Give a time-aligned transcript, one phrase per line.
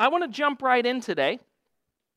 [0.00, 1.40] I want to jump right in today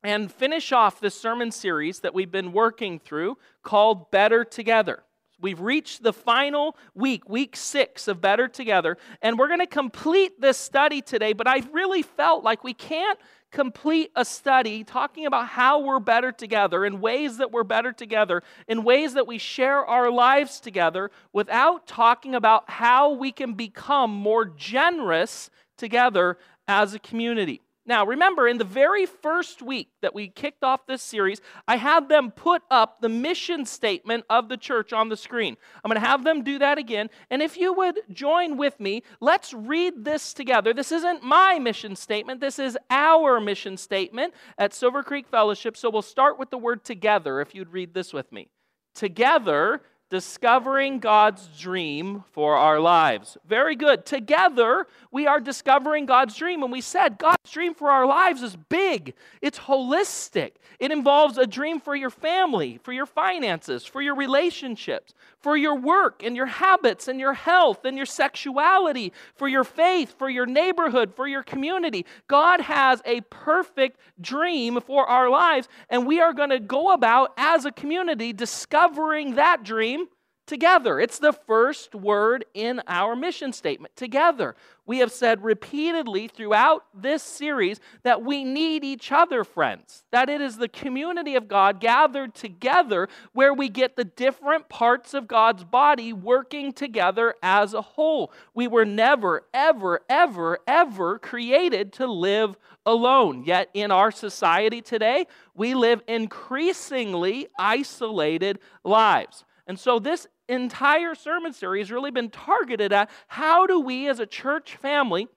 [0.04, 5.04] and finish off this sermon series that we've been working through called Better Together.
[5.42, 10.40] We've reached the final week, week six of Better Together, and we're going to complete
[10.40, 11.34] this study today.
[11.34, 13.20] But I really felt like we can't
[13.52, 18.44] complete a study talking about how we're better together, in ways that we're better together,
[18.70, 24.10] in ways that we share our lives together, without talking about how we can become
[24.10, 27.60] more generous together as a community.
[27.86, 32.08] Now, remember, in the very first week that we kicked off this series, I had
[32.08, 35.58] them put up the mission statement of the church on the screen.
[35.84, 37.10] I'm going to have them do that again.
[37.30, 40.74] And if you would join with me, let's read this together.
[40.74, 45.76] This isn't my mission statement, this is our mission statement at Silver Creek Fellowship.
[45.76, 48.48] So we'll start with the word together if you'd read this with me.
[48.96, 49.82] Together,
[50.14, 53.36] discovering God's dream for our lives.
[53.48, 54.06] Very good.
[54.06, 56.62] Together, we are discovering God's dream.
[56.62, 60.52] And we said God's dream for our lives is big, it's holistic.
[60.80, 65.76] It involves a dream for your family, for your finances, for your relationships, for your
[65.76, 70.46] work and your habits and your health and your sexuality, for your faith, for your
[70.46, 72.06] neighborhood, for your community.
[72.28, 77.34] God has a perfect dream for our lives, and we are going to go about
[77.38, 80.03] as a community discovering that dream
[80.46, 81.00] together.
[81.00, 84.56] It's the first word in our mission statement together.
[84.86, 90.04] We have said repeatedly throughout this series that we need each other, friends.
[90.12, 95.14] That it is the community of God gathered together where we get the different parts
[95.14, 98.34] of God's body working together as a whole.
[98.54, 103.44] We were never, ever, ever, ever created to live alone.
[103.46, 109.46] Yet in our society today, we live increasingly isolated lives.
[109.66, 114.26] And so, this entire sermon series really been targeted at how do we as a
[114.26, 115.28] church family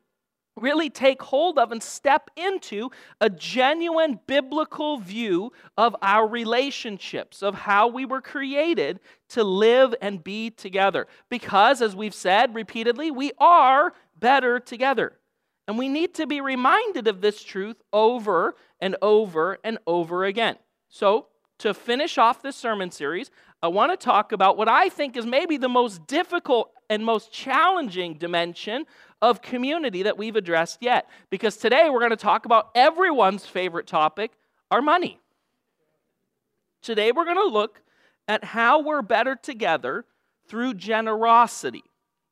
[0.56, 2.90] really take hold of and step into
[3.20, 10.24] a genuine biblical view of our relationships, of how we were created to live and
[10.24, 11.06] be together.
[11.28, 15.18] Because, as we've said repeatedly, we are better together.
[15.68, 20.56] And we need to be reminded of this truth over and over and over again.
[20.88, 21.26] So,
[21.58, 23.30] to finish off this sermon series,
[23.62, 27.32] I want to talk about what I think is maybe the most difficult and most
[27.32, 28.84] challenging dimension
[29.22, 31.08] of community that we've addressed yet.
[31.30, 34.32] Because today we're going to talk about everyone's favorite topic
[34.70, 35.18] our money.
[36.82, 37.82] Today we're going to look
[38.28, 40.04] at how we're better together
[40.48, 41.84] through generosity.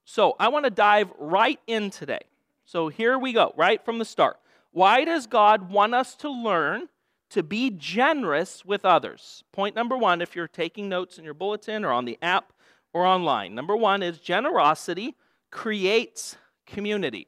[0.04, 2.20] So I want to dive right in today.
[2.64, 4.36] So here we go, right from the start.
[4.72, 6.88] Why does God want us to learn
[7.34, 9.42] to be generous with others.
[9.50, 12.52] Point number one, if you're taking notes in your bulletin or on the app
[12.92, 15.16] or online, number one is generosity
[15.50, 17.26] creates community.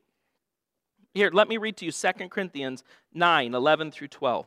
[1.12, 2.84] Here, let me read to you 2 Corinthians
[3.14, 4.46] 9 11 through 12.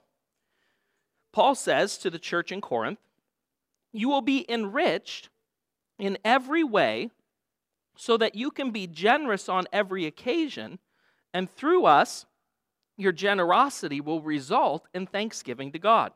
[1.34, 3.00] Paul says to the church in Corinth,
[3.91, 5.28] You will be enriched
[5.97, 7.09] in every way
[7.97, 10.80] so that you can be generous on every occasion,
[11.34, 12.26] and through us,
[13.00, 16.12] your generosity will result in thanksgiving to God.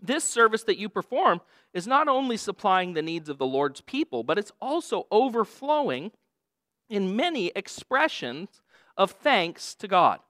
[0.00, 1.40] This service that you perform
[1.74, 6.12] is not only supplying the needs of the Lord's people, but it's also overflowing
[6.88, 8.62] in many expressions
[8.96, 10.20] of thanks to God.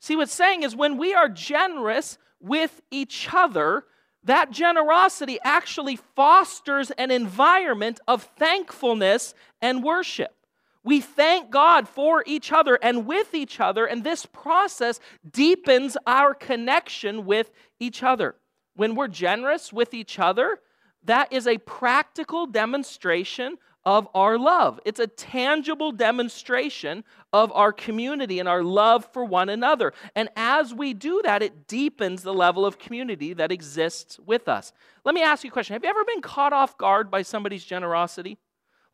[0.00, 3.84] See, what's saying is when we are generous with each other,
[4.22, 10.34] that generosity actually fosters an environment of thankfulness and worship.
[10.84, 15.00] We thank God for each other and with each other, and this process
[15.30, 17.50] deepens our connection with
[17.80, 18.36] each other.
[18.74, 20.60] When we're generous with each other,
[21.04, 24.78] that is a practical demonstration of our love.
[24.84, 29.94] It's a tangible demonstration of our community and our love for one another.
[30.14, 34.72] And as we do that, it deepens the level of community that exists with us.
[35.04, 37.64] Let me ask you a question Have you ever been caught off guard by somebody's
[37.64, 38.36] generosity?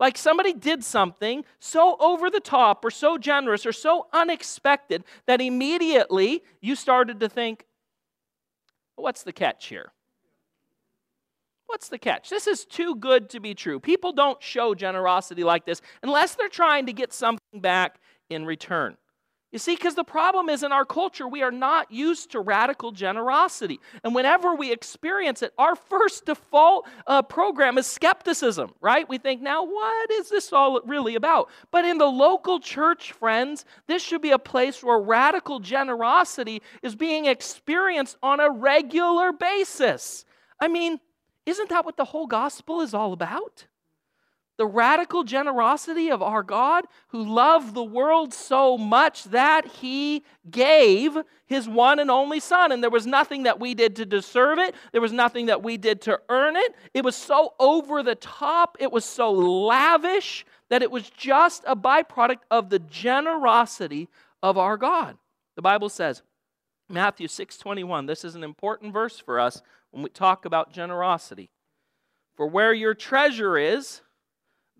[0.00, 5.41] Like somebody did something so over the top or so generous or so unexpected that
[5.41, 7.65] immediately you started to think,
[8.97, 9.92] what's the catch here?
[11.66, 12.28] What's the catch?
[12.28, 13.80] This is too good to be true.
[13.80, 18.97] People don't show generosity like this unless they're trying to get something back in return.
[19.54, 22.91] You see, because the problem is in our culture, we are not used to radical
[22.91, 23.78] generosity.
[24.03, 29.09] And whenever we experience it, our first default uh, program is skepticism, right?
[29.09, 31.51] We think, now, what is this all really about?
[31.71, 36.97] But in the local church, friends, this should be a place where radical generosity is
[36.97, 40.24] being experienced on a regular basis.
[40.59, 40.98] I mean,
[41.47, 43.66] isn't that what the whole gospel is all about?
[44.56, 51.18] The radical generosity of our God, who loved the world so much that he gave
[51.47, 52.71] his one and only Son.
[52.71, 55.77] And there was nothing that we did to deserve it, there was nothing that we
[55.77, 56.74] did to earn it.
[56.95, 61.74] It was so over the top, it was so lavish that it was just a
[61.74, 64.09] byproduct of the generosity
[64.42, 65.16] of our God.
[65.57, 66.22] The Bible says,
[66.89, 68.07] Matthew 6:21.
[68.07, 71.50] This is an important verse for us when we talk about generosity.
[72.36, 74.03] For where your treasure is,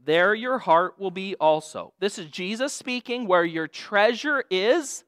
[0.05, 1.93] there your heart will be also.
[1.99, 3.27] This is Jesus speaking.
[3.27, 5.05] Where your treasure is,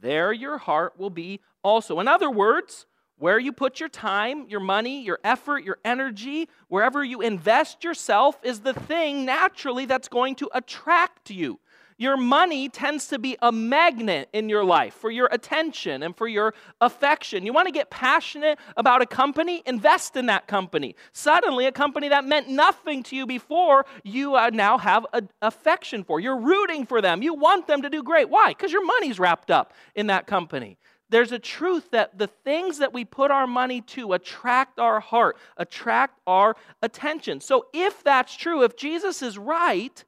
[0.00, 2.00] there your heart will be also.
[2.00, 2.86] In other words,
[3.18, 8.38] where you put your time, your money, your effort, your energy, wherever you invest yourself
[8.42, 11.58] is the thing naturally that's going to attract you.
[11.98, 16.28] Your money tends to be a magnet in your life for your attention and for
[16.28, 16.52] your
[16.82, 17.46] affection.
[17.46, 19.62] You want to get passionate about a company?
[19.64, 20.94] Invest in that company.
[21.12, 26.04] Suddenly, a company that meant nothing to you before, you uh, now have an affection
[26.04, 26.20] for.
[26.20, 27.22] You're rooting for them.
[27.22, 28.28] You want them to do great.
[28.28, 28.48] Why?
[28.48, 30.76] Because your money's wrapped up in that company.
[31.08, 35.38] There's a truth that the things that we put our money to attract our heart,
[35.56, 37.40] attract our attention.
[37.40, 40.04] So, if that's true, if Jesus is right,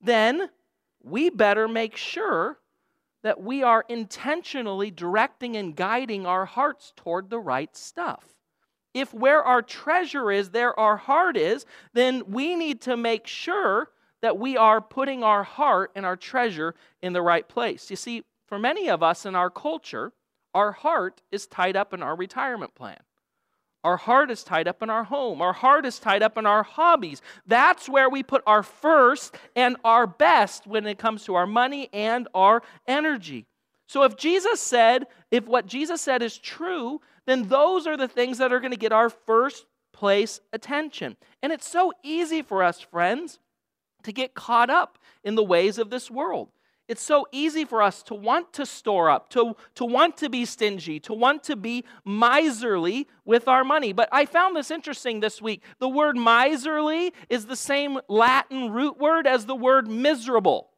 [0.00, 0.48] then
[1.04, 2.58] we better make sure
[3.22, 8.24] that we are intentionally directing and guiding our hearts toward the right stuff.
[8.92, 13.90] If where our treasure is, there our heart is, then we need to make sure
[14.20, 17.90] that we are putting our heart and our treasure in the right place.
[17.90, 20.12] You see, for many of us in our culture,
[20.54, 23.00] our heart is tied up in our retirement plan.
[23.84, 25.42] Our heart is tied up in our home.
[25.42, 27.20] Our heart is tied up in our hobbies.
[27.46, 31.90] That's where we put our first and our best when it comes to our money
[31.92, 33.46] and our energy.
[33.86, 38.38] So if Jesus said, if what Jesus said is true, then those are the things
[38.38, 41.16] that are going to get our first place attention.
[41.42, 43.38] And it's so easy for us, friends,
[44.02, 46.48] to get caught up in the ways of this world.
[46.86, 50.44] It's so easy for us to want to store up, to, to want to be
[50.44, 53.94] stingy, to want to be miserly with our money.
[53.94, 55.62] But I found this interesting this week.
[55.78, 60.70] The word miserly is the same Latin root word as the word miserable.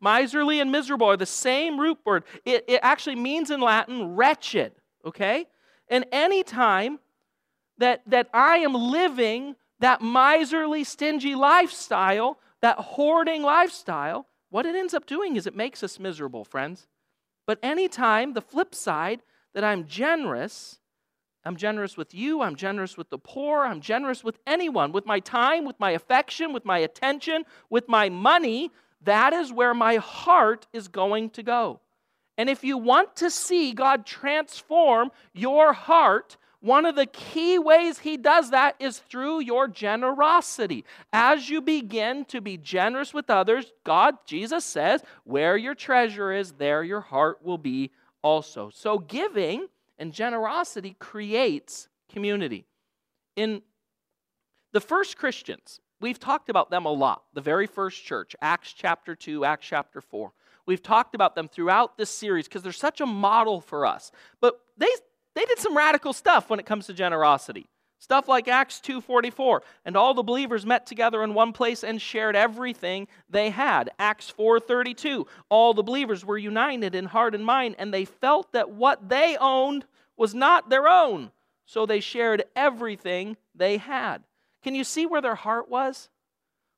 [0.00, 2.24] Miserly and miserable are the same root word.
[2.46, 4.72] It, it actually means in Latin wretched,
[5.04, 5.46] okay?
[5.88, 7.00] And any time
[7.76, 14.94] that, that I am living that miserly, stingy lifestyle, that hoarding lifestyle, what it ends
[14.94, 16.86] up doing is it makes us miserable, friends.
[17.46, 19.22] But anytime, the flip side,
[19.54, 20.78] that I'm generous,
[21.44, 25.20] I'm generous with you, I'm generous with the poor, I'm generous with anyone, with my
[25.20, 28.70] time, with my affection, with my attention, with my money,
[29.02, 31.80] that is where my heart is going to go.
[32.36, 38.00] And if you want to see God transform your heart, one of the key ways
[38.00, 40.84] he does that is through your generosity.
[41.12, 46.52] As you begin to be generous with others, God, Jesus says, where your treasure is,
[46.52, 48.70] there your heart will be also.
[48.74, 49.68] So giving
[49.98, 52.66] and generosity creates community.
[53.36, 53.62] In
[54.72, 57.22] the first Christians, we've talked about them a lot.
[57.34, 60.32] The very first church, Acts chapter 2, Acts chapter 4.
[60.66, 64.12] We've talked about them throughout this series because they're such a model for us.
[64.40, 64.90] But they
[65.38, 67.68] they did some radical stuff when it comes to generosity.
[68.00, 72.34] Stuff like Acts 2:44, and all the believers met together in one place and shared
[72.34, 73.90] everything they had.
[74.00, 78.70] Acts 4:32, all the believers were united in heart and mind, and they felt that
[78.70, 79.86] what they owned
[80.16, 81.30] was not their own,
[81.66, 84.24] so they shared everything they had.
[84.62, 86.08] Can you see where their heart was?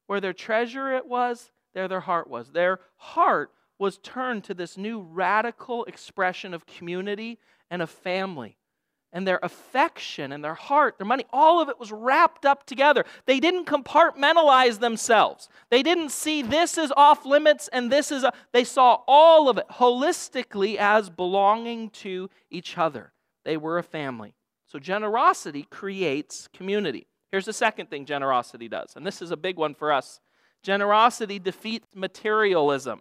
[0.07, 2.53] Where their treasure it was, there their heart was.
[2.53, 7.39] Their heart was turned to this new radical expression of community
[7.71, 8.57] and a family.
[9.13, 13.05] And their affection and their heart, their money, all of it was wrapped up together.
[13.27, 15.49] They didn't compartmentalize themselves.
[15.69, 19.59] They didn't see this is off limits and this is a, they saw all of
[19.59, 23.13] it holistically as belonging to each other.
[23.45, 24.35] They were a family.
[24.67, 27.09] So generosity creates community.
[27.33, 30.21] Here's the second thing generosity does, and this is a big one for us
[30.63, 33.01] generosity defeats materialism.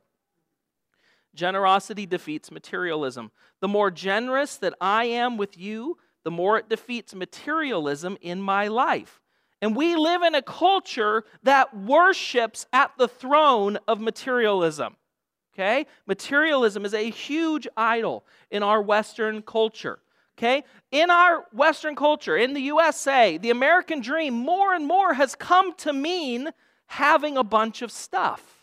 [1.35, 3.31] Generosity defeats materialism.
[3.61, 8.67] The more generous that I am with you, the more it defeats materialism in my
[8.67, 9.21] life.
[9.61, 14.95] And we live in a culture that worships at the throne of materialism.
[15.53, 15.85] Okay?
[16.07, 19.99] Materialism is a huge idol in our Western culture.
[20.37, 20.63] Okay?
[20.91, 25.75] In our Western culture, in the USA, the American dream more and more has come
[25.77, 26.49] to mean
[26.87, 28.58] having a bunch of stuff.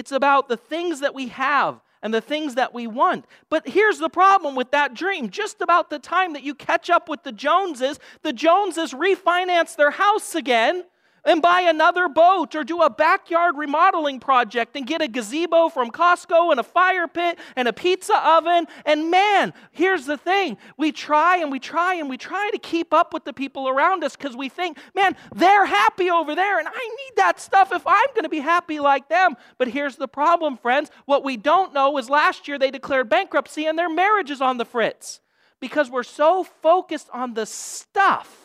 [0.00, 3.26] It's about the things that we have and the things that we want.
[3.50, 5.28] But here's the problem with that dream.
[5.28, 9.90] Just about the time that you catch up with the Joneses, the Joneses refinance their
[9.90, 10.84] house again
[11.24, 15.90] and buy another boat or do a backyard remodeling project and get a gazebo from
[15.90, 18.66] Costco and a fire pit and a pizza oven.
[18.84, 22.92] And man, here's the thing we try and we try and we try to keep
[22.92, 26.68] up with the people around us because we think, man, they're happy over there and
[26.68, 29.36] I need that stuff if I'm going to be happy like them.
[29.58, 30.90] But here's the problem, friends.
[31.06, 34.58] What we don't know is last year they declared bankruptcy and their marriage is on
[34.58, 35.20] the fritz
[35.60, 38.39] because we're so focused on the stuff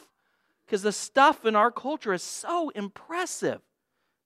[0.66, 3.62] because the stuff in our culture is so impressive.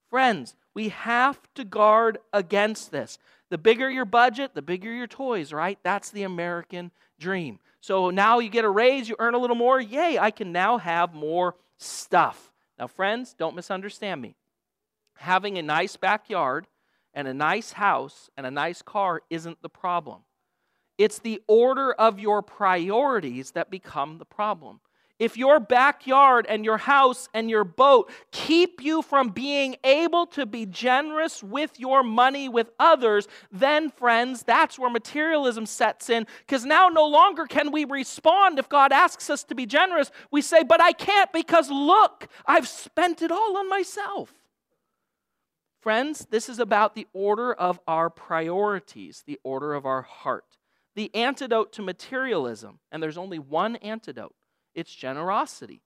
[0.10, 3.18] Friends, we have to guard against this.
[3.50, 5.78] The bigger your budget, the bigger your toys, right?
[5.84, 7.60] That's the American dream.
[7.82, 9.80] So now you get a raise, you earn a little more.
[9.80, 12.52] Yay, I can now have more stuff.
[12.78, 14.36] Now, friends, don't misunderstand me.
[15.16, 16.68] Having a nice backyard
[17.14, 20.22] and a nice house and a nice car isn't the problem.
[20.98, 24.80] It's the order of your priorities that become the problem.
[25.20, 30.46] If your backyard and your house and your boat keep you from being able to
[30.46, 36.26] be generous with your money with others, then, friends, that's where materialism sets in.
[36.40, 40.10] Because now no longer can we respond if God asks us to be generous.
[40.32, 44.34] We say, But I can't because look, I've spent it all on myself.
[45.82, 50.58] Friends, this is about the order of our priorities, the order of our heart.
[50.96, 54.36] The antidote to materialism, and there's only one antidote
[54.76, 55.82] it's generosity.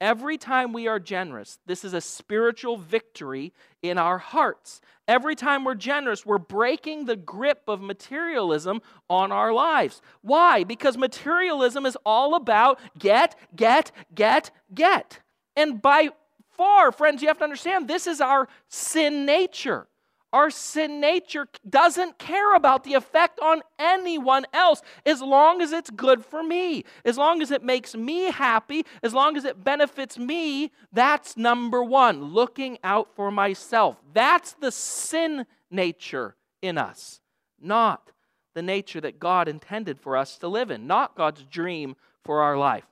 [0.00, 4.80] Every time we are generous, this is a spiritual victory in our hearts.
[5.06, 10.00] Every time we're generous, we're breaking the grip of materialism on our lives.
[10.22, 10.64] Why?
[10.64, 15.20] Because materialism is all about get, get, get, get.
[15.54, 16.08] And by
[16.56, 19.86] far, friends, you have to understand this is our sin nature.
[20.32, 25.90] Our sin nature doesn't care about the effect on anyone else as long as it's
[25.90, 30.18] good for me, as long as it makes me happy, as long as it benefits
[30.18, 30.70] me.
[30.92, 33.96] That's number one, looking out for myself.
[34.12, 37.20] That's the sin nature in us,
[37.60, 38.12] not
[38.54, 42.56] the nature that God intended for us to live in, not God's dream for our
[42.56, 42.86] life.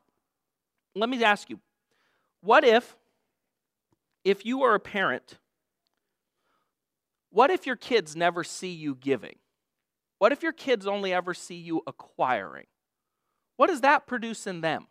[0.95, 1.61] Let me ask you
[2.41, 2.97] what if,
[4.25, 5.39] if you were a parent,
[7.31, 9.37] what if your kids never see you giving?
[10.19, 12.67] What if your kids only ever see you acquiring?
[13.57, 14.87] What does that produce in them?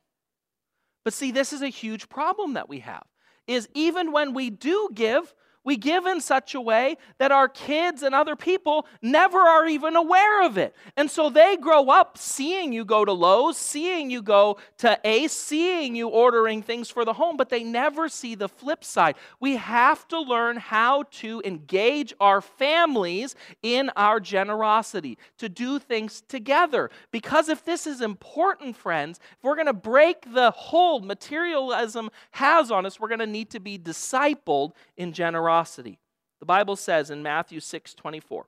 [1.03, 3.03] But see, this is a huge problem that we have.
[3.47, 5.33] Is even when we do give,
[5.67, 9.97] we give in such a way that our kids and other people never are even
[9.97, 10.73] aware of it.
[10.95, 15.33] And so they grow up seeing you go to Lowe's, seeing you go to Ace,
[15.33, 19.17] seeing you ordering things for the home, but they never see the flip side.
[19.41, 26.21] We have to learn how to engage our families in our generosity, to do things
[26.29, 26.89] together.
[27.11, 32.71] Because if this is important, friends, if we're going to break the hold materialism has
[32.71, 35.99] on us, we're going to need to be discipled in generosity generosity.
[36.39, 38.47] The Bible says in Matthew 6 24,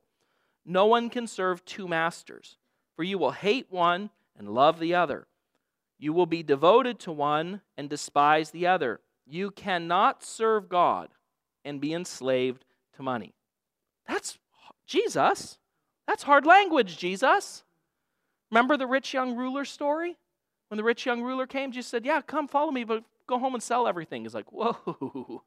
[0.66, 2.58] No one can serve two masters,
[2.96, 5.28] for you will hate one and love the other.
[5.98, 9.02] You will be devoted to one and despise the other.
[9.26, 11.10] You cannot serve God
[11.66, 12.64] and be enslaved
[12.96, 13.34] to money.
[14.08, 14.38] That's
[14.86, 15.58] Jesus.
[16.08, 17.64] That's hard language, Jesus.
[18.50, 20.18] Remember the rich young ruler story?
[20.70, 23.56] When the rich young ruler came, Jesus said, Yeah, come follow me, but go home
[23.56, 24.24] and sell everything.
[24.24, 25.44] He's like, Whoa,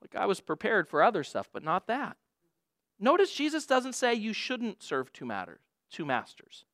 [0.00, 2.16] like I was prepared for other stuff, but not that.
[2.98, 5.60] Notice Jesus doesn't say you shouldn't serve two matters,
[5.90, 6.64] two masters.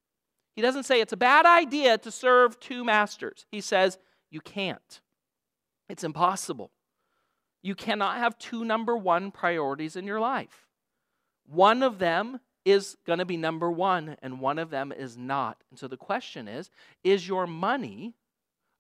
[0.55, 3.47] He doesn't say it's a bad idea to serve two masters.
[3.51, 3.99] He says
[4.31, 5.01] you can't.
[5.89, 6.71] It's impossible.
[7.63, 10.69] You cannot have two number one priorities in your life.
[11.47, 15.59] One of them is going to be number one, and one of them is not.
[15.71, 16.71] And so the question is
[17.03, 18.15] is your money,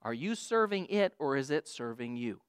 [0.02, 2.40] are you serving it or is it serving you?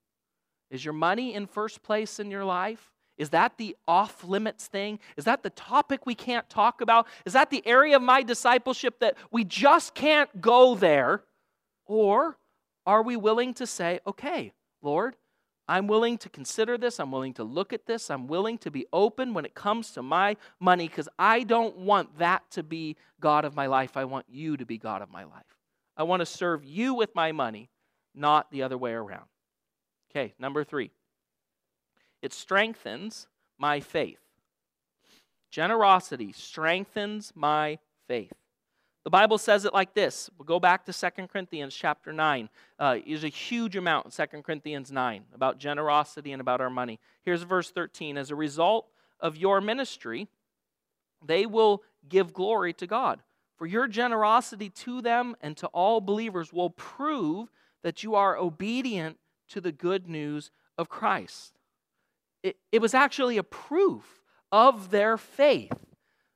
[0.69, 2.91] Is your money in first place in your life?
[3.17, 4.99] Is that the off limits thing?
[5.17, 7.07] Is that the topic we can't talk about?
[7.25, 11.21] Is that the area of my discipleship that we just can't go there?
[11.85, 12.37] Or
[12.85, 14.51] are we willing to say, okay,
[14.81, 15.15] Lord,
[15.67, 16.99] I'm willing to consider this.
[16.99, 18.09] I'm willing to look at this.
[18.09, 22.17] I'm willing to be open when it comes to my money because I don't want
[22.17, 23.95] that to be God of my life.
[23.95, 25.57] I want you to be God of my life.
[25.95, 27.69] I want to serve you with my money,
[28.13, 29.25] not the other way around.
[30.15, 30.91] Okay, number three,
[32.21, 33.27] it strengthens
[33.57, 34.19] my faith.
[35.49, 38.33] Generosity strengthens my faith.
[39.03, 40.29] The Bible says it like this.
[40.37, 42.49] We'll go back to 2 Corinthians chapter 9.
[42.79, 46.99] Uh, there's a huge amount in 2 Corinthians 9 about generosity and about our money.
[47.25, 48.17] Here's verse 13.
[48.17, 48.87] As a result
[49.19, 50.27] of your ministry,
[51.25, 53.21] they will give glory to God.
[53.57, 57.49] For your generosity to them and to all believers will prove
[57.83, 59.17] that you are obedient
[59.53, 61.53] to the good news of Christ.
[62.41, 65.71] It, it was actually a proof of their faith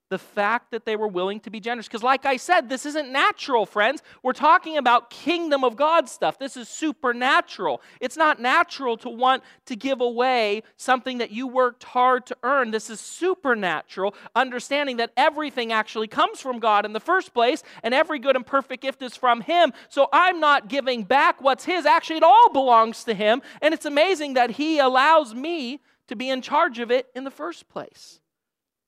[0.10, 1.88] the fact that they were willing to be generous.
[1.88, 4.02] Because, like I said, this isn't natural, friends.
[4.24, 6.40] We're talking about kingdom of God stuff.
[6.40, 7.82] This is supernatural.
[8.00, 12.72] It's not natural to want to give away something that you worked hard to earn.
[12.72, 17.94] This is supernatural, understanding that everything actually comes from God in the first place, and
[17.94, 19.74] every good and perfect gift is from Him.
[19.90, 21.86] So I'm not giving back what's His.
[21.86, 23.42] Actually, it all belongs to Him.
[23.62, 27.32] And it's amazing that He allows me to be in charge of it in the
[27.32, 28.22] first place.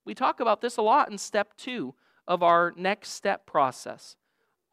[0.06, 1.94] We talk about this a lot in step two
[2.28, 4.16] of our next step process.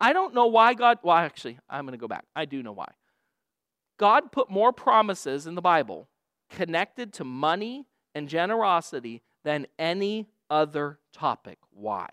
[0.01, 2.25] I don't know why God, well, actually, I'm going to go back.
[2.35, 2.93] I do know why.
[3.99, 6.09] God put more promises in the Bible
[6.51, 11.59] connected to money and generosity than any other topic.
[11.71, 12.09] Why?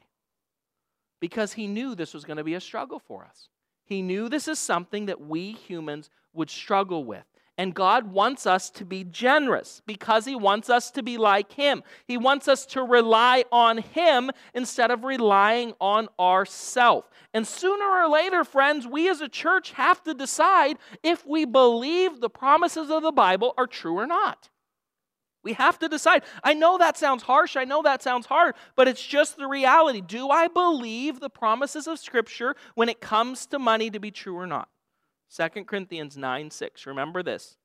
[1.20, 3.50] Because he knew this was going to be a struggle for us.
[3.86, 7.26] He knew this is something that we humans would struggle with.
[7.58, 11.84] And God wants us to be generous because He wants us to be like Him.
[12.08, 17.08] He wants us to rely on Him instead of relying on ourselves.
[17.32, 22.22] And sooner or later, friends, we as a church have to decide if we believe
[22.22, 24.50] the promises of the Bible are true or not.
[25.44, 26.24] We have to decide.
[26.44, 27.56] I know that sounds harsh.
[27.56, 30.02] I know that sounds hard, but it's just the reality.
[30.02, 34.38] Do I believe the promises of Scripture when it comes to money to be true
[34.38, 34.70] or not?
[35.36, 36.86] 2 Corinthians 9 6.
[36.86, 37.58] Remember this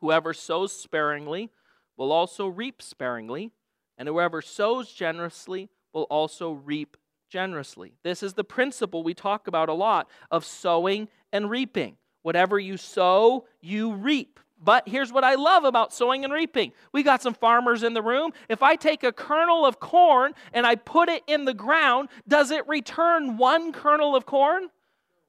[0.00, 1.50] Whoever sows sparingly
[1.96, 3.52] will also reap sparingly,
[3.96, 6.96] and whoever sows generously will also reap
[7.30, 7.94] generously.
[8.02, 11.96] This is the principle we talk about a lot of sowing and reaping.
[12.22, 14.38] Whatever you sow, you reap.
[14.64, 16.72] But here's what I love about sowing and reaping.
[16.92, 18.32] We got some farmers in the room.
[18.48, 22.52] If I take a kernel of corn and I put it in the ground, does
[22.52, 24.68] it return one kernel of corn?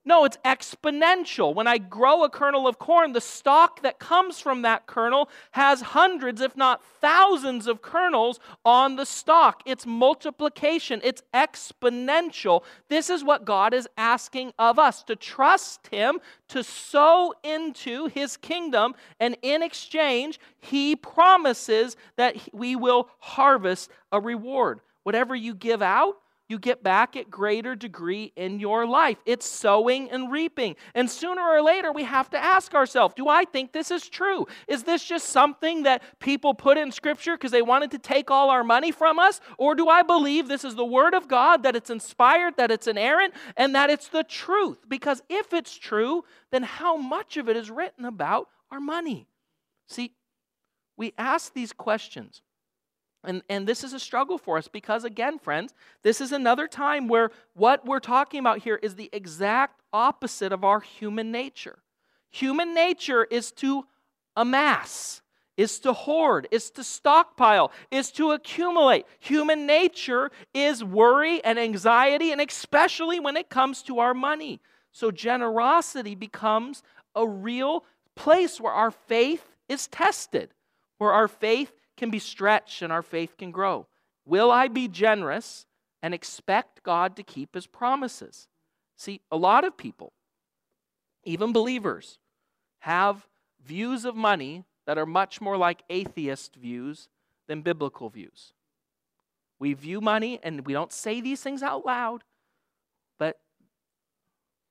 [0.06, 1.56] No, it's exponential.
[1.56, 5.80] When I grow a kernel of corn, the stalk that comes from that kernel has
[5.80, 9.62] hundreds, if not thousands, of kernels on the stalk.
[9.66, 12.64] It's multiplication, it's exponential.
[12.90, 16.20] This is what God is asking of us to trust Him,
[16.50, 24.20] to sow into His kingdom, and in exchange, He promises that we will harvest a
[24.20, 24.82] reward.
[25.04, 26.18] Whatever you give out,
[26.50, 29.18] you get back at greater degree in your life.
[29.26, 30.76] It's sowing and reaping.
[30.94, 34.46] And sooner or later, we have to ask ourselves do I think this is true?
[34.68, 38.50] Is this just something that people put in Scripture because they wanted to take all
[38.50, 39.40] our money from us?
[39.58, 42.88] Or do I believe this is the Word of God, that it's inspired, that it's
[42.88, 44.80] inerrant, and that it's the truth?
[44.88, 49.28] Because if it's true, then how much of it is written about our money?
[49.88, 50.14] See,
[50.98, 52.42] we ask these questions
[53.24, 57.08] and, and this is a struggle for us because, again, friends, this is another time
[57.08, 61.80] where what we're talking about here is the exact opposite of our human nature.
[62.32, 63.86] Human nature is to
[64.36, 65.22] amass,
[65.56, 69.06] is to hoard, is to stockpile, is to accumulate.
[69.20, 74.60] Human nature is worry and anxiety, and especially when it comes to our money.
[74.92, 76.84] So, generosity becomes
[77.16, 80.50] a real place where our faith is tested,
[80.98, 83.88] where our faith can be stretched and our faith can grow.
[84.26, 85.66] Will I be generous
[86.02, 88.48] and expect God to keep his promises?
[88.96, 90.14] See, a lot of people,
[91.24, 92.20] even believers,
[92.80, 93.28] have
[93.64, 97.10] views of money that are much more like atheist views
[97.48, 98.54] than biblical views.
[99.60, 102.24] We view money, and we don't say these things out loud,
[103.18, 103.40] but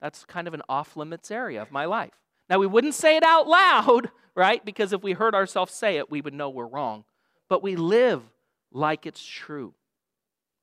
[0.01, 2.13] that's kind of an off limits area of my life.
[2.51, 4.63] Now, we wouldn't say it out loud, right?
[4.63, 7.05] Because if we heard ourselves say it, we would know we're wrong
[7.49, 8.23] but we live
[8.71, 9.75] like it's true.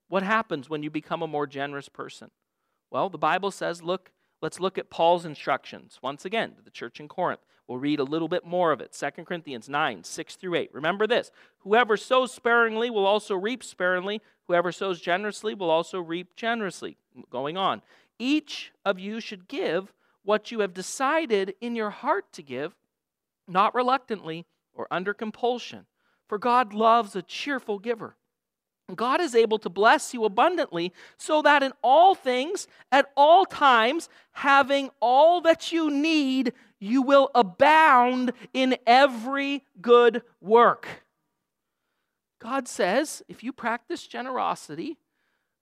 [0.08, 2.30] What happens when you become a more generous person?
[2.90, 4.10] Well, the Bible says, look,
[4.42, 7.40] let's look at Paul's instructions once again to the church in Corinth.
[7.68, 8.92] We'll read a little bit more of it.
[8.92, 10.70] 2 Corinthians 9, 6 through 8.
[10.74, 16.34] Remember this whoever sows sparingly will also reap sparingly, whoever sows generously will also reap
[16.34, 16.96] generously.
[17.30, 17.82] Going on.
[18.18, 19.92] Each of you should give
[20.24, 22.74] what you have decided in your heart to give,
[23.46, 25.86] not reluctantly or under compulsion
[26.30, 28.14] for God loves a cheerful giver.
[28.94, 34.08] God is able to bless you abundantly so that in all things, at all times,
[34.30, 41.02] having all that you need, you will abound in every good work.
[42.40, 44.98] God says if you practice generosity,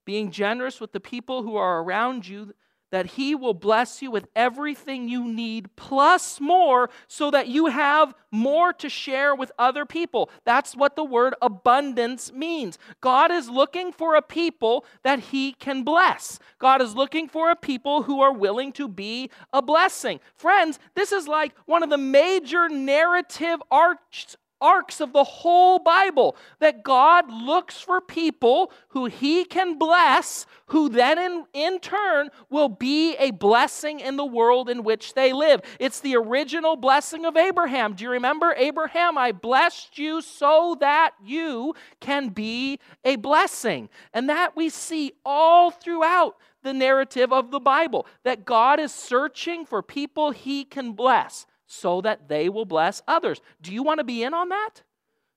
[0.05, 2.53] being generous with the people who are around you,
[2.91, 8.15] that He will bless you with everything you need, plus more, so that you have
[8.31, 10.31] more to share with other people.
[10.45, 12.79] That's what the word abundance means.
[13.01, 16.39] God is looking for a people that He can bless.
[16.59, 20.21] God is looking for a people who are willing to be a blessing.
[20.35, 26.37] Friends, this is like one of the major narrative arcs arcs of the whole Bible
[26.59, 32.69] that God looks for people who he can bless, who then in, in turn will
[32.69, 35.61] be a blessing in the world in which they live.
[35.79, 37.95] It's the original blessing of Abraham.
[37.95, 38.55] Do you remember?
[38.57, 43.89] Abraham, I blessed you so that you can be a blessing.
[44.13, 49.65] And that we see all throughout the narrative of the Bible that God is searching
[49.65, 53.41] for people he can bless so that they will bless others.
[53.63, 54.83] Do you want to be in on that?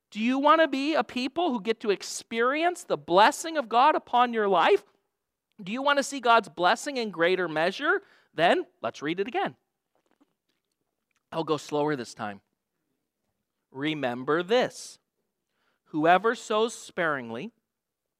[0.10, 3.96] Do you want to be a people who get to experience the blessing of God
[3.96, 4.84] upon your life?
[5.62, 8.02] Do you want to see God's blessing in greater measure?
[8.34, 9.56] Then let's read it again.
[11.32, 12.41] I'll go slower this time.
[13.72, 15.00] Remember this
[15.86, 17.52] whoever sows sparingly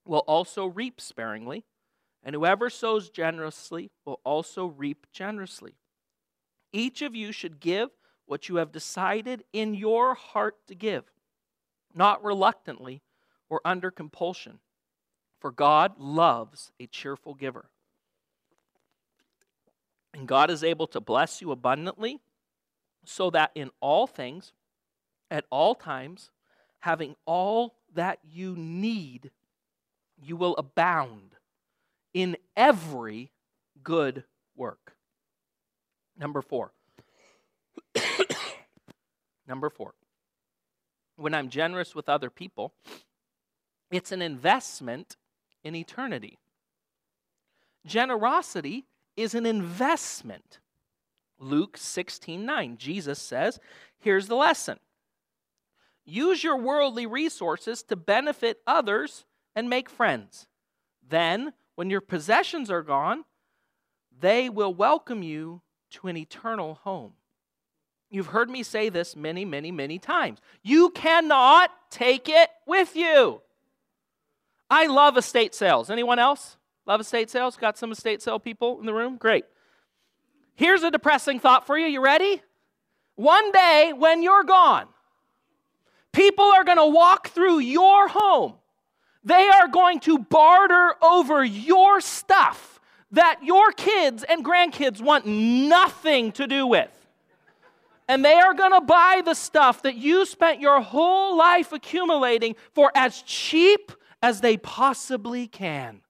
[0.06, 1.64] will also reap sparingly,
[2.24, 5.76] and whoever sows generously will also reap generously.
[6.74, 7.90] Each of you should give
[8.32, 11.04] what you have decided in your heart to give,
[11.94, 13.02] not reluctantly
[13.50, 14.60] or under compulsion,
[15.38, 17.66] for God loves a cheerful giver.
[20.14, 22.22] And God is able to bless you abundantly,
[23.04, 24.54] so that in all things,
[25.30, 26.32] at all times,
[26.80, 29.30] having all that you need,
[30.24, 31.36] you will abound
[32.14, 33.34] in every
[33.84, 34.24] good
[34.56, 34.96] work.
[36.18, 36.72] Number four,
[39.52, 39.96] Number four,
[41.18, 42.74] when I'm generous with other people,
[43.92, 45.18] it's an investment
[45.62, 46.40] in eternity.
[47.86, 48.86] Generosity
[49.18, 50.60] is an investment.
[51.38, 53.60] Luke 16 9, Jesus says,
[54.00, 54.80] Here's the lesson
[56.06, 60.48] use your worldly resources to benefit others and make friends.
[61.06, 63.26] Then, when your possessions are gone,
[64.18, 67.16] they will welcome you to an eternal home.
[68.12, 70.40] You've heard me say this many, many, many times.
[70.62, 73.42] You cannot take it with you.
[74.70, 75.90] I love estate sales.
[75.90, 77.56] Anyone else love estate sales?
[77.56, 79.16] Got some estate sale people in the room?
[79.16, 79.46] Great.
[80.56, 81.88] Here's a depressing thought for you.
[81.88, 82.42] You ready?
[83.16, 84.88] One day when you're gone,
[86.12, 88.56] people are going to walk through your home.
[89.24, 96.34] They are going to barter over your stuff that your kids and grandkids want nothing
[96.34, 97.01] to do with
[98.12, 102.58] and they are going to buy the stuff that you spent your whole life accumulating
[102.74, 106.02] for as cheap as they possibly can.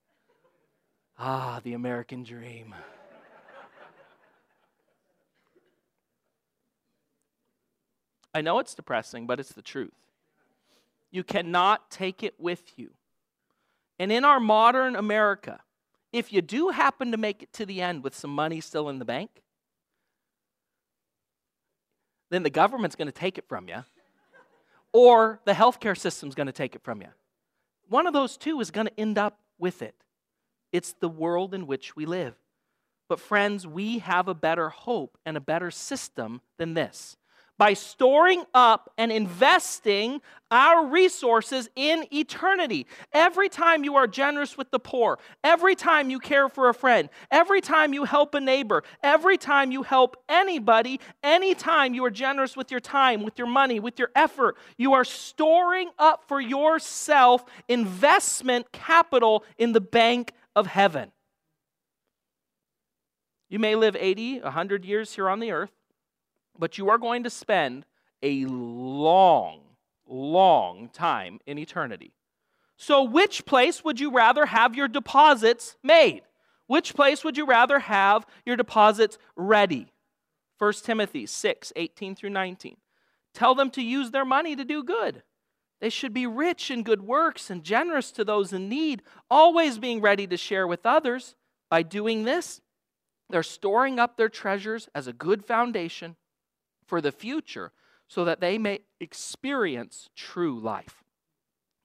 [1.19, 2.73] Ah, the American dream.
[8.33, 9.93] I know it's depressing, but it's the truth.
[11.11, 12.89] You cannot take it with you.
[13.99, 15.59] And in our modern America,
[16.11, 18.97] if you do happen to make it to the end with some money still in
[18.97, 19.40] the bank,
[22.31, 23.83] then the government's going to take it from you,
[24.93, 27.09] or the healthcare system's going to take it from you.
[27.89, 29.95] One of those two is going to end up with it.
[30.71, 32.35] It's the world in which we live.
[33.09, 37.17] But, friends, we have a better hope and a better system than this
[37.61, 40.19] by storing up and investing
[40.49, 42.87] our resources in eternity.
[43.13, 47.07] Every time you are generous with the poor, every time you care for a friend,
[47.29, 52.57] every time you help a neighbor, every time you help anybody, anytime you are generous
[52.57, 57.45] with your time, with your money, with your effort, you are storing up for yourself
[57.67, 61.11] investment capital in the bank of heaven.
[63.51, 65.71] You may live 80, 100 years here on the earth
[66.61, 67.87] but you are going to spend
[68.21, 69.61] a long,
[70.07, 72.13] long time in eternity.
[72.77, 76.21] So, which place would you rather have your deposits made?
[76.67, 79.91] Which place would you rather have your deposits ready?
[80.59, 82.77] 1 Timothy 6 18 through 19.
[83.33, 85.23] Tell them to use their money to do good.
[85.79, 89.99] They should be rich in good works and generous to those in need, always being
[89.99, 91.35] ready to share with others.
[91.71, 92.61] By doing this,
[93.31, 96.17] they're storing up their treasures as a good foundation
[96.91, 97.71] for the future
[98.09, 101.05] so that they may experience true life.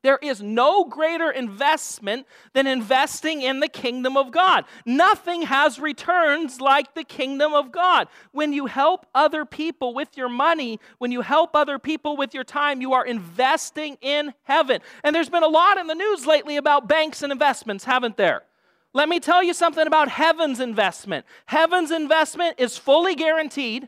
[0.03, 4.64] There is no greater investment than investing in the kingdom of God.
[4.85, 8.09] Nothing has returns like the kingdom of God.
[8.33, 12.42] When you help other people with your money, when you help other people with your
[12.42, 14.81] time, you are investing in heaven.
[15.05, 18.42] And there's been a lot in the news lately about banks and investments, haven't there?
[18.92, 21.27] Let me tell you something about heaven's investment.
[21.47, 23.87] Heaven's investment is fully guaranteed,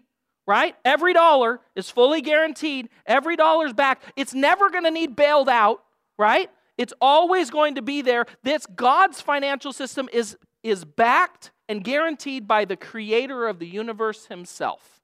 [0.48, 0.74] right?
[0.82, 2.88] Every dollar is fully guaranteed.
[3.04, 4.02] Every dollar's back.
[4.16, 5.84] It's never going to need bailed out,
[6.18, 6.50] right?
[6.78, 8.24] It's always going to be there.
[8.42, 14.26] This God's financial system is, is backed and guaranteed by the creator of the universe
[14.26, 15.02] himself.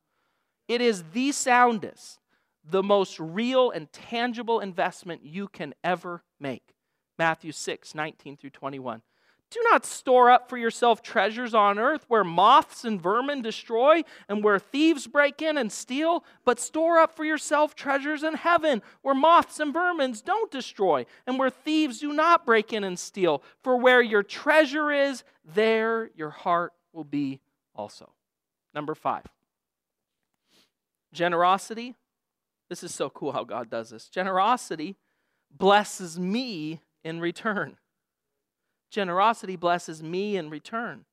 [0.66, 2.20] It is the soundest,
[2.64, 6.74] the most real and tangible investment you can ever make.
[7.18, 9.02] Matthew 6, 19 through 21.
[9.55, 14.43] Do not store up for yourself treasures on earth where moths and vermin destroy and
[14.43, 19.14] where thieves break in and steal, but store up for yourself treasures in heaven where
[19.14, 23.45] moths and vermin don't destroy and where thieves do not break in and steal.
[23.62, 27.38] For where your treasure is, there your heart will be
[27.77, 28.11] also.
[28.75, 29.27] Number five,
[31.12, 31.95] generosity.
[32.69, 34.09] This is so cool how God does this.
[34.09, 34.97] Generosity
[35.57, 37.77] blesses me in return
[38.94, 41.04] generosity blesses me in return.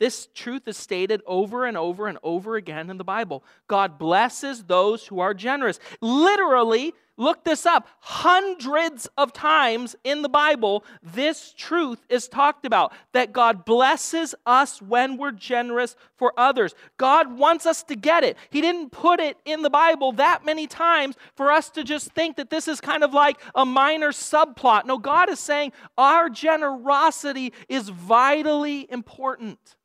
[0.00, 3.44] This truth is stated over and over and over again in the Bible.
[3.66, 5.78] God blesses those who are generous.
[6.00, 7.86] Literally, look this up.
[8.00, 14.80] Hundreds of times in the Bible, this truth is talked about that God blesses us
[14.80, 16.74] when we're generous for others.
[16.96, 18.38] God wants us to get it.
[18.48, 22.36] He didn't put it in the Bible that many times for us to just think
[22.36, 24.86] that this is kind of like a minor subplot.
[24.86, 29.76] No, God is saying our generosity is vitally important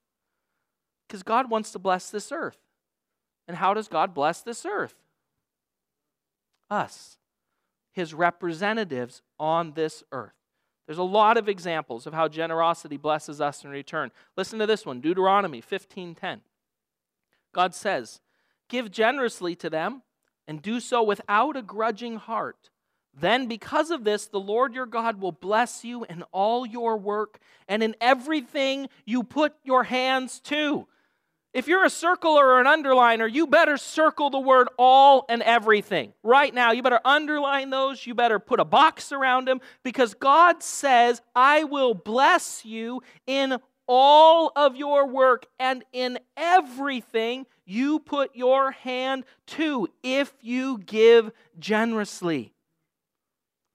[1.07, 2.57] because God wants to bless this earth.
[3.47, 4.95] And how does God bless this earth?
[6.69, 7.17] Us,
[7.93, 10.33] His representatives on this earth.
[10.85, 14.11] There's a lot of examples of how generosity blesses us in return.
[14.35, 16.41] Listen to this one Deuteronomy 15:10.
[17.53, 18.19] God says,
[18.67, 20.01] Give generously to them
[20.47, 22.69] and do so without a grudging heart.
[23.15, 27.39] Then, because of this, the Lord your God will bless you in all your work
[27.67, 30.87] and in everything you put your hands to.
[31.53, 36.13] If you're a circler or an underliner, you better circle the word all and everything.
[36.23, 38.07] Right now, you better underline those.
[38.07, 43.57] You better put a box around them because God says, I will bless you in
[43.87, 51.31] all of your work and in everything you put your hand to if you give
[51.59, 52.53] generously.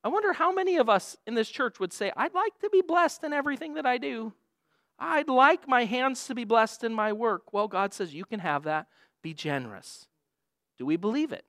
[0.03, 2.83] I wonder how many of us in this church would say, I'd like to be
[2.83, 4.33] blessed in everything that I do.
[4.99, 7.53] I'd like my hands to be blessed in my work.
[7.53, 8.89] Well, God says you can have that.
[9.23, 10.09] Be generous.
[10.77, 11.45] Do we believe it?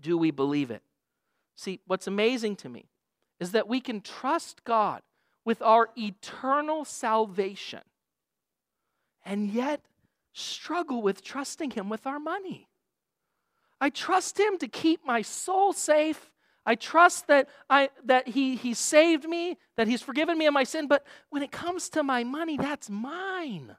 [0.00, 0.82] Do we believe it?
[1.54, 2.86] See, what's amazing to me
[3.38, 5.02] is that we can trust God
[5.44, 7.82] with our eternal salvation
[9.24, 9.82] and yet
[10.32, 12.68] struggle with trusting Him with our money.
[13.80, 16.31] I trust Him to keep my soul safe
[16.64, 20.64] I trust that, I, that he, he saved me, that He's forgiven me of my
[20.64, 23.76] sin, but when it comes to my money, that's mine.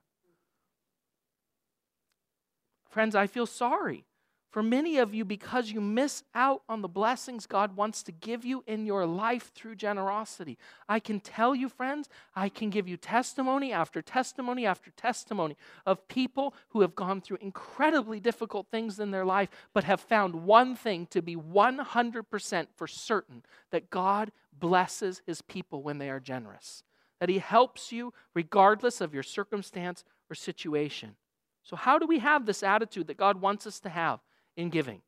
[2.90, 4.06] Friends, I feel sorry
[4.54, 8.46] for many of you because you miss out on the blessings God wants to give
[8.46, 10.60] you in your life through generosity.
[10.88, 16.08] I can tell you, friends, I can give you testimony after testimony after testimony of
[16.08, 20.76] people who have gone through incredibly difficult things in their life, but have found one
[20.76, 26.84] thing to be 100% for certain that God blesses his people when they are generous,
[27.20, 31.16] that he helps you regardless of your circumstance or situation.
[31.64, 34.20] So, how do we have this attitude that God wants us to have?
[34.56, 35.02] In giving.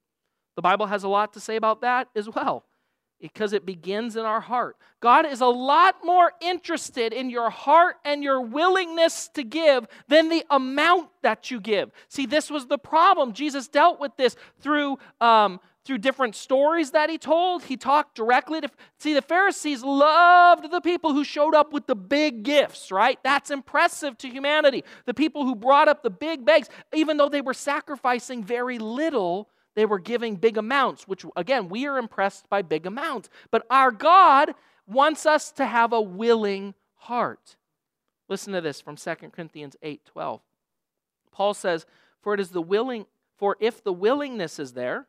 [0.56, 2.66] The Bible has a lot to say about that as well
[3.20, 4.78] because it begins in our heart.
[5.00, 10.30] God is a lot more interested in your heart and your willingness to give than
[10.30, 11.92] the amount that you give.
[12.10, 13.34] See, this was the problem.
[13.34, 14.98] Jesus dealt with this through.
[15.22, 18.70] Um, through different stories that he told, he talked directly to.
[18.98, 23.20] See, the Pharisees loved the people who showed up with the big gifts, right?
[23.24, 24.84] That's impressive to humanity.
[25.06, 29.50] The people who brought up the big bags, even though they were sacrificing very little
[29.76, 33.30] they were giving big amounts, which, again, we are impressed by big amounts.
[33.52, 34.54] But our God
[34.88, 37.58] wants us to have a willing heart.
[38.28, 40.42] Listen to this from 2 Corinthians 8 12.
[41.32, 41.86] Paul says,
[42.22, 43.06] For it is the willing,
[43.38, 45.08] for if the willingness is there,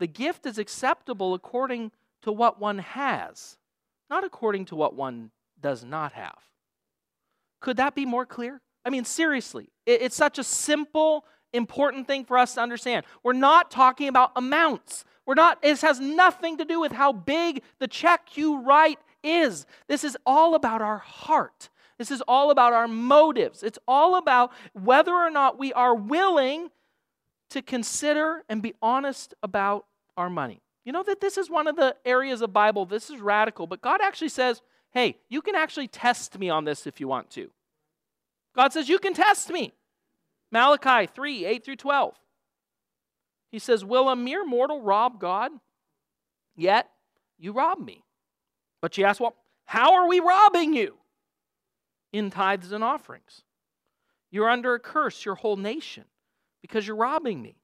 [0.00, 3.58] the gift is acceptable according to what one has,
[4.08, 6.38] not according to what one does not have.
[7.60, 8.60] Could that be more clear?
[8.84, 13.04] I mean, seriously, it's such a simple important thing for us to understand.
[13.22, 15.04] We're not talking about amounts.
[15.26, 19.66] We're not, this has nothing to do with how big the check you write is.
[19.86, 21.68] This is all about our heart.
[21.98, 23.62] This is all about our motives.
[23.62, 26.70] It's all about whether or not we are willing
[27.50, 29.84] to consider and be honest about
[30.20, 30.62] our money.
[30.84, 33.82] You know that this is one of the areas of Bible, this is radical, but
[33.82, 37.50] God actually says, hey, you can actually test me on this if you want to.
[38.54, 39.72] God says, you can test me.
[40.52, 42.14] Malachi 3 8 through 12.
[43.50, 45.52] He says, Will a mere mortal rob God?
[46.56, 46.88] Yet
[47.38, 48.04] you rob me.
[48.80, 50.96] But you ask, Well, how are we robbing you?
[52.12, 53.42] In tithes and offerings.
[54.30, 56.04] You're under a curse, your whole nation,
[56.62, 57.56] because you're robbing me.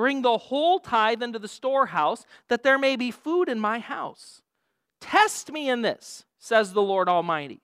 [0.00, 4.40] Bring the whole tithe into the storehouse, that there may be food in my house.
[4.98, 7.60] Test me in this, says the Lord Almighty,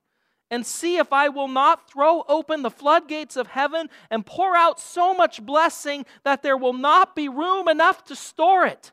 [0.51, 4.79] and see if I will not throw open the floodgates of heaven and pour out
[4.79, 8.93] so much blessing that there will not be room enough to store it.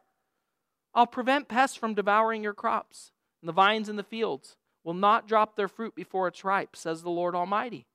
[0.96, 5.28] I'll prevent pests from devouring your crops, and the vines in the fields will not
[5.28, 7.88] drop their fruit before it's ripe, says the Lord Almighty.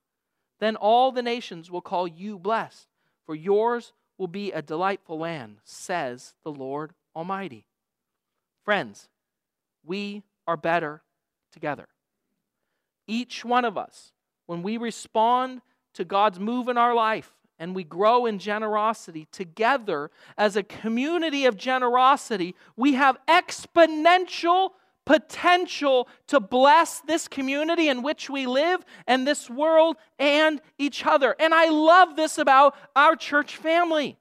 [0.61, 2.87] Then all the nations will call you blessed,
[3.25, 7.65] for yours will be a delightful land, says the Lord Almighty.
[8.65, 9.09] Friends,
[9.85, 11.03] we are better
[11.53, 11.89] together.
[13.07, 14.13] Each one of us,
[14.47, 15.63] when we respond
[15.95, 21.47] to God's move in our life and we grow in generosity together as a community
[21.47, 24.71] of generosity, we have exponential
[25.09, 31.35] potential to bless this community in which we live and this world and each other.
[31.41, 34.19] And I love this about our church family.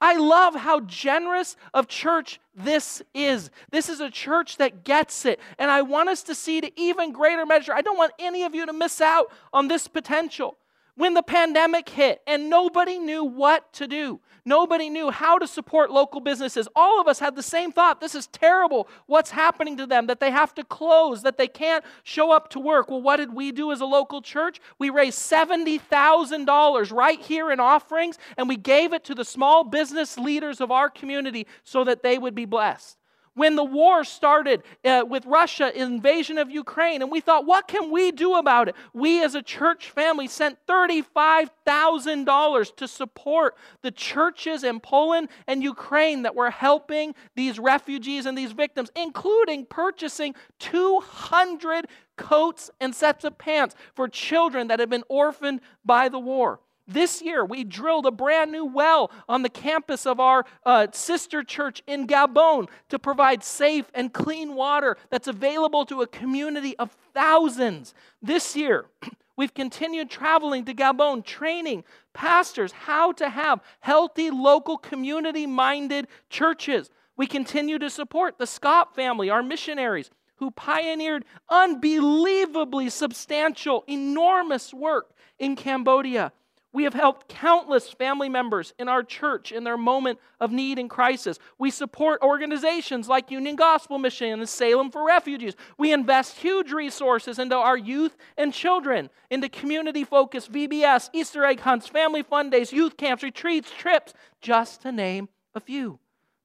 [0.00, 3.50] I love how generous of church this is.
[3.72, 5.40] This is a church that gets it.
[5.58, 7.74] And I want us to see to even greater measure.
[7.74, 10.56] I don't want any of you to miss out on this potential
[10.98, 14.20] when the pandemic hit and nobody knew what to do.
[14.44, 16.66] Nobody knew how to support local businesses.
[16.74, 18.88] All of us had the same thought this is terrible.
[19.06, 20.08] What's happening to them?
[20.08, 22.90] That they have to close, that they can't show up to work.
[22.90, 24.60] Well, what did we do as a local church?
[24.80, 30.18] We raised $70,000 right here in offerings and we gave it to the small business
[30.18, 32.97] leaders of our community so that they would be blessed
[33.38, 37.90] when the war started uh, with Russia invasion of Ukraine and we thought what can
[37.90, 38.74] we do about it?
[38.92, 46.22] We as a church family sent $35,000 to support the churches in Poland and Ukraine
[46.22, 53.38] that were helping these refugees and these victims including purchasing 200 coats and sets of
[53.38, 58.10] pants for children that had been orphaned by the war this year, we drilled a
[58.10, 63.44] brand new well on the campus of our uh, sister church in Gabon to provide
[63.44, 67.92] safe and clean water that's available to a community of thousands.
[68.22, 68.86] This year,
[69.36, 76.88] we've continued traveling to Gabon, training pastors how to have healthy, local, community minded churches.
[77.18, 85.10] We continue to support the Scott family, our missionaries, who pioneered unbelievably substantial, enormous work
[85.38, 86.32] in Cambodia.
[86.70, 90.90] We have helped countless family members in our church in their moment of need and
[90.90, 91.38] crisis.
[91.58, 95.54] We support organizations like Union Gospel Mission and Salem for Refugees.
[95.78, 101.60] We invest huge resources into our youth and children, into community focused VBS, Easter egg
[101.60, 105.98] hunts, family fun days, youth camps, retreats, trips, just to name a few.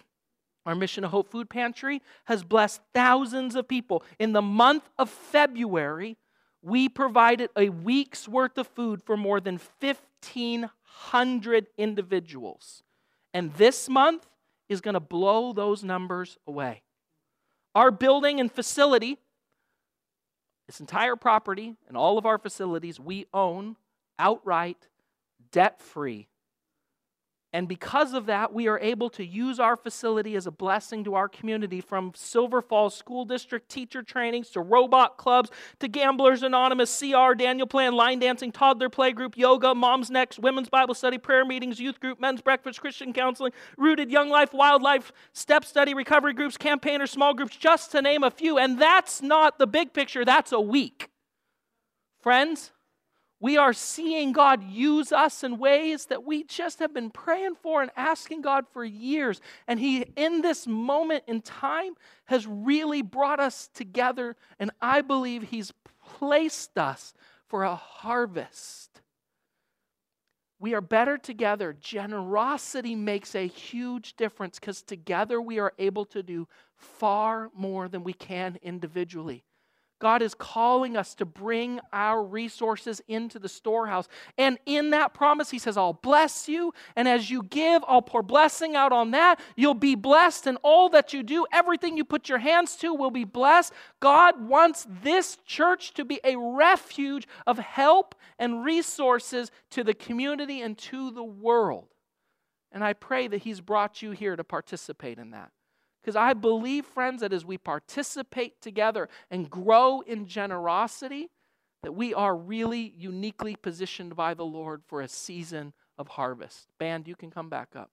[0.66, 4.02] Our Mission of Hope Food Pantry has blessed thousands of people.
[4.18, 6.16] In the month of February,
[6.62, 12.82] we provided a week's worth of food for more than 1,500 individuals.
[13.34, 14.26] And this month
[14.68, 16.82] is going to blow those numbers away.
[17.74, 19.18] Our building and facility,
[20.66, 23.76] this entire property and all of our facilities, we own
[24.18, 24.88] outright,
[25.50, 26.28] debt free.
[27.54, 31.14] And because of that, we are able to use our facility as a blessing to
[31.14, 36.98] our community from Silver Falls School District teacher trainings to robot clubs to Gamblers Anonymous,
[36.98, 41.78] CR, Daniel Plan, line dancing, toddler playgroup, yoga, Moms Next, women's Bible study, prayer meetings,
[41.78, 47.10] youth group, men's breakfast, Christian counseling, rooted young life, WyldLife, step study, recovery groups, campaigners,
[47.10, 48.56] small groups, just to name a few.
[48.56, 51.10] And that's not the big picture, that's a week.
[52.22, 52.72] Friends,
[53.42, 57.82] we are seeing God use us in ways that we just have been praying for
[57.82, 59.40] and asking God for years.
[59.66, 61.94] And He, in this moment in time,
[62.26, 64.36] has really brought us together.
[64.60, 65.72] And I believe He's
[66.06, 67.14] placed us
[67.48, 69.00] for a harvest.
[70.60, 71.72] We are better together.
[71.80, 78.04] Generosity makes a huge difference because together we are able to do far more than
[78.04, 79.42] we can individually.
[80.02, 84.08] God is calling us to bring our resources into the storehouse.
[84.36, 86.74] And in that promise, He says, I'll bless you.
[86.96, 89.38] And as you give, I'll pour blessing out on that.
[89.54, 93.12] You'll be blessed, and all that you do, everything you put your hands to, will
[93.12, 93.72] be blessed.
[94.00, 100.62] God wants this church to be a refuge of help and resources to the community
[100.62, 101.86] and to the world.
[102.72, 105.52] And I pray that He's brought you here to participate in that.
[106.02, 111.30] Because I believe, friends, that as we participate together and grow in generosity,
[111.82, 116.68] that we are really uniquely positioned by the Lord for a season of harvest.
[116.78, 117.90] Band, you can come back up.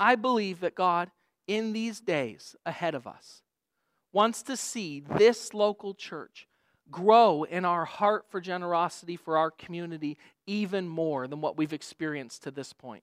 [0.00, 1.10] I believe that God,
[1.46, 3.42] in these days ahead of us,
[4.12, 6.46] wants to see this local church
[6.90, 12.42] grow in our heart for generosity for our community even more than what we've experienced
[12.42, 13.02] to this point.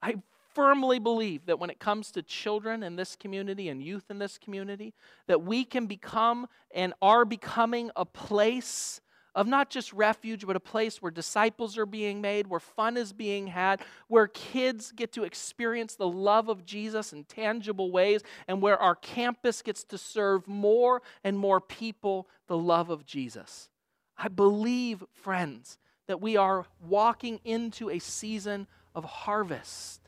[0.00, 0.16] I
[0.58, 4.38] firmly believe that when it comes to children in this community and youth in this
[4.38, 4.92] community,
[5.28, 9.00] that we can become and are becoming a place
[9.36, 13.12] of not just refuge, but a place where disciples are being made, where fun is
[13.12, 18.60] being had, where kids get to experience the love of Jesus in tangible ways, and
[18.60, 23.70] where our campus gets to serve more and more people the love of Jesus.
[24.16, 25.78] I believe, friends,
[26.08, 30.07] that we are walking into a season of harvest.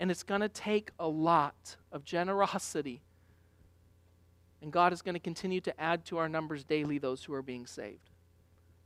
[0.00, 3.02] And it's going to take a lot of generosity
[4.64, 7.42] and God is going to continue to add to our numbers daily those who are
[7.42, 8.08] being saved.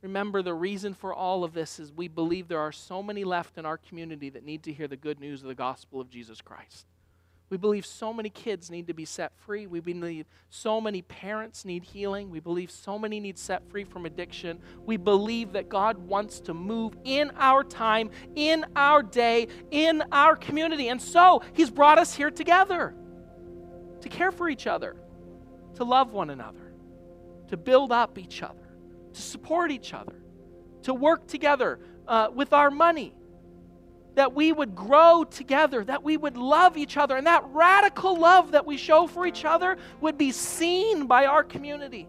[0.01, 3.57] Remember, the reason for all of this is we believe there are so many left
[3.57, 6.41] in our community that need to hear the good news of the gospel of Jesus
[6.41, 6.85] Christ.
[7.49, 9.65] We believe so many kids need to be set free.
[9.65, 12.29] We believe so many parents need healing.
[12.29, 14.59] We believe so many need set free from addiction.
[14.85, 20.35] We believe that God wants to move in our time, in our day, in our
[20.35, 20.89] community.
[20.89, 22.93] And so He's brought us here together
[24.01, 24.95] to care for each other
[25.79, 26.73] to love one another,
[27.47, 28.69] to build up each other,
[29.13, 30.21] to support each other,
[30.83, 33.13] to work together uh, with our money,
[34.19, 38.51] that we would grow together, that we would love each other, and that radical love
[38.51, 42.05] that we show for each other would be seen by our community.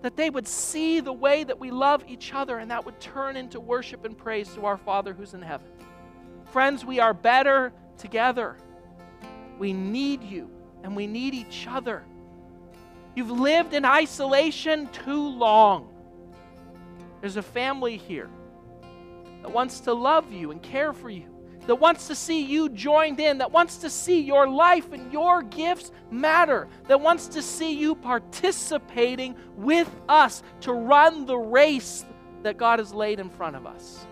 [0.00, 3.36] That they would see the way that we love each other, and that would turn
[3.36, 5.66] into worship and praise to our Father who's in heaven.
[6.46, 8.56] Friends, we are better together.
[9.58, 10.48] We need you,
[10.82, 12.04] and we need each other.
[13.14, 15.90] You've lived in isolation too long.
[17.20, 18.30] There's a family here
[19.42, 21.28] that wants to love you and care for you,
[21.66, 25.42] that wants to see you joined in, that wants to see your life and your
[25.42, 32.04] gifts matter, that wants to see you participating with us to run the race
[32.42, 34.06] that God has laid in front of us.